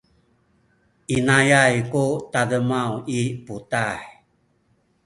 [1.17, 3.97] inayay ku tademaw i putah.